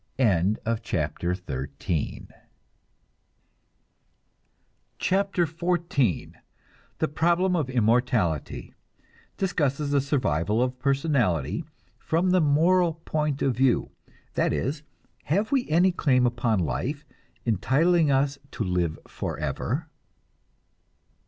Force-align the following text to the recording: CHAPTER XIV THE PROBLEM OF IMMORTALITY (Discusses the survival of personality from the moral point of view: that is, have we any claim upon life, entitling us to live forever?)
CHAPTER 0.19 1.35
XIV 1.35 2.27
THE 6.97 7.07
PROBLEM 7.07 7.55
OF 7.55 7.69
IMMORTALITY 7.69 8.73
(Discusses 9.37 9.91
the 9.91 10.01
survival 10.01 10.63
of 10.63 10.79
personality 10.79 11.63
from 11.99 12.31
the 12.31 12.41
moral 12.41 12.95
point 13.05 13.43
of 13.43 13.55
view: 13.55 13.91
that 14.33 14.51
is, 14.51 14.81
have 15.25 15.51
we 15.51 15.69
any 15.69 15.91
claim 15.91 16.25
upon 16.25 16.57
life, 16.57 17.05
entitling 17.45 18.09
us 18.09 18.39
to 18.53 18.63
live 18.63 18.97
forever?) 19.07 19.87